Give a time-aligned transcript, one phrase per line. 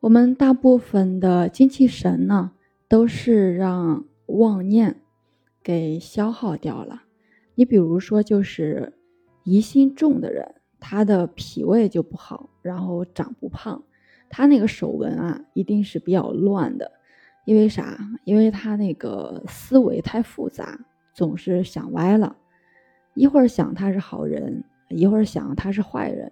[0.00, 2.52] 我们大部分的精气神呢，
[2.86, 5.00] 都是让妄念
[5.60, 7.02] 给消耗掉了。
[7.56, 8.92] 你比如说，就是
[9.42, 13.82] 疑心重的人，他的脾胃就不好，然后长不胖，
[14.30, 16.92] 他那个手纹啊，一定是比较乱的。
[17.44, 17.98] 因为啥？
[18.22, 20.78] 因为他那个思维太复杂，
[21.12, 22.36] 总是想歪了，
[23.14, 26.30] 一会儿想他是好人，一会儿想他是坏人。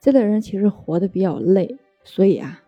[0.00, 2.61] 这类人其实活得比较累，所以啊，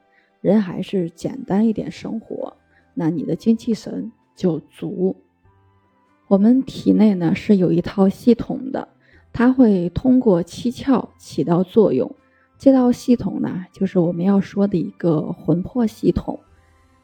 [0.45, 2.54] 人还是简单一点生活，
[2.93, 5.16] 那你的精气神就足。
[6.29, 8.86] 我们体内呢是有一套系统的，
[9.32, 12.14] 它会通过七窍起到作用。
[12.58, 16.38] 这套系统呢，就是我们要说的一个魂魄系统。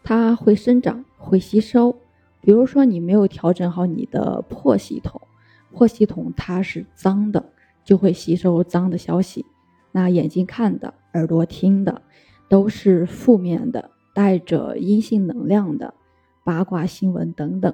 [0.03, 1.97] 它会生长，会吸收。
[2.43, 5.19] 比如说，你没有调整好你的魄系统，
[5.73, 7.43] 魄系统它是脏的，
[7.85, 9.47] 就会吸收脏的消息。
[9.93, 12.03] 那眼睛看的，耳朵听的，
[12.51, 15.95] 都是负面的，带着阴性能量的
[16.45, 17.73] 八卦新闻等等。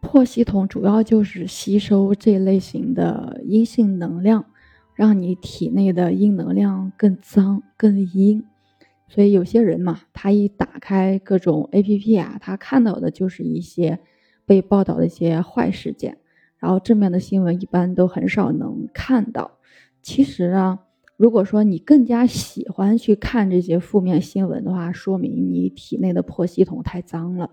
[0.00, 4.46] 破系统主要就是吸收这类型的阴性能量，
[4.94, 8.44] 让你体内的阴能量更脏、更阴。
[9.08, 13.98] 所以有些人嘛，他一打开各种 A P P 啊，他看到的就是一些
[14.46, 16.16] 被报道的一些坏事件，
[16.58, 19.58] 然后正面的新闻一般都很少能看到。
[20.00, 20.78] 其实啊，
[21.20, 27.50] 如果说你更加喜欢去看这些负面新闻的话，说明你体内的破系统太脏了。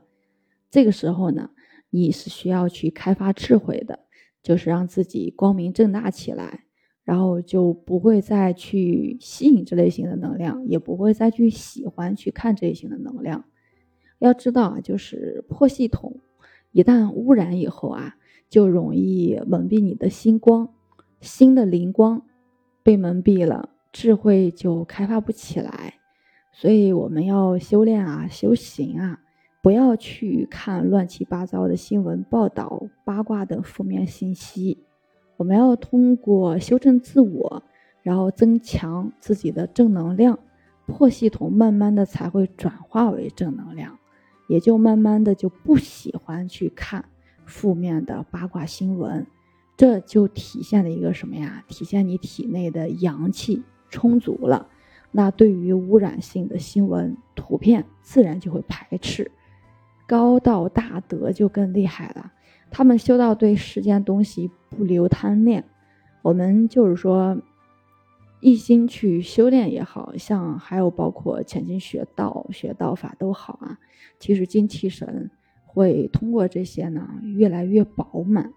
[0.72, 1.50] 这个时候呢，
[1.90, 4.00] 你是需要去开发智慧的，
[4.42, 6.64] 就是让自己光明正大起来。
[7.04, 13.44] 然后就不会再去吸引这类型的能量，也不会再去喜欢去看这类型的能量。
[14.20, 16.22] 要知道啊，就是破系统
[16.72, 18.16] 一旦污染以后啊，
[18.50, 20.70] 就容易蒙蔽你的心光，
[21.20, 22.26] 心的灵光
[22.88, 25.96] 被蒙蔽了，智慧就开发不起来。
[26.54, 29.20] 所以我们要修炼啊，修行啊，
[29.62, 34.86] 不要去看乱七八糟的新闻报道、八卦等负面信息。
[35.36, 37.62] 我们要通过修正自我，
[38.04, 40.40] 然后增强自己的正能量，
[40.86, 44.00] 破系统慢慢的才会转化为正能量，
[44.48, 47.04] 也就慢慢的就不喜欢去看
[47.46, 49.28] 负面的八卦新闻，
[49.78, 51.64] 这就体现了一个什么呀？
[51.68, 54.68] 体现你体内的阳气充足了，
[55.12, 59.32] 那对于污染性的新闻图片自然就会排斥，
[60.08, 62.34] 高道大德就更厉害了。
[62.72, 65.64] 他们修到对世间东西不留贪念，
[66.24, 67.38] 我们就是说，
[68.42, 73.78] 一心去修炼也好像还有包括潜心学道、学道法都好啊。
[74.20, 75.30] 其实精气神
[75.66, 78.52] 会通过这些呢越来越饱满。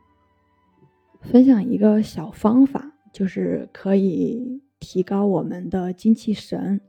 [1.22, 6.80] 分享一个小方法，就是可以提高我们的精气神。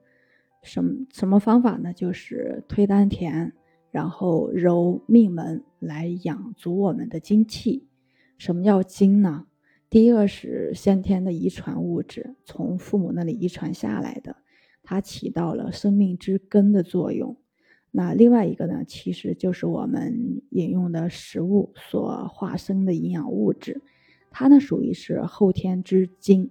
[0.63, 1.93] 什什么方法呢？
[1.93, 3.53] 就是推丹田。
[3.91, 7.89] 然后揉命门来养足我们的精气。
[8.37, 9.47] 什么叫精呢？
[9.89, 14.37] 第一个是先天的遗传物质，从父母那里遗传下来的，
[14.81, 17.35] 它起到了生命之根的作用。
[17.91, 23.81] 那另外一个呢，其实就是我们饮用的食物所化生的营养物质，
[24.31, 26.49] 它呢属于是后天之精。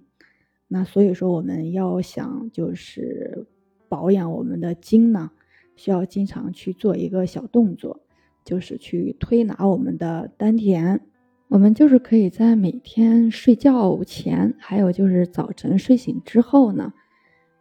[0.69, 3.45] 那所以说，我们要想就是
[3.89, 5.31] 保养我们的精呢。
[5.77, 8.01] 需要经常去做一个小动作，
[8.45, 11.01] 就是去推拿我们的丹田。
[11.47, 16.93] 我们就是可以在每天睡觉前，还有就是早晨睡醒之后呢，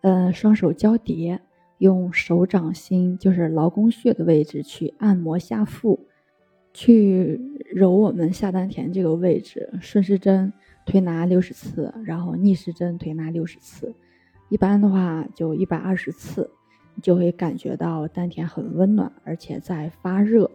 [0.02, 1.40] 呃，双手交叠，
[1.78, 6.06] 用手掌心就是劳宫穴的位置去按摩下腹，
[6.72, 7.40] 去
[7.74, 9.70] 揉我们下丹田这个位置。
[9.80, 10.52] 顺时针
[10.86, 13.94] 推拿六十次，然后逆时针推拿六十次，
[14.48, 16.50] 一般的话就一百二十次。
[17.00, 20.50] 就会感觉到丹田很温暖，而且在发热。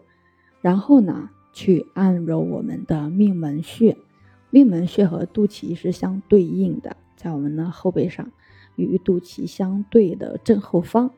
[0.61, 3.97] 然后呢，去按揉我们的命门穴。
[4.51, 8.29] 命门穴和肚脐是相对应的，在我们的后背上，
[8.75, 11.09] 与肚脐相对的正后方。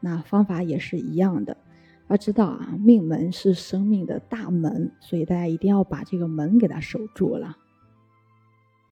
[0.00, 1.56] 那方法也是一样的。
[2.14, 7.56] 要知道啊，命门是生命的大门，所以大家一定要把这个门给它守住了。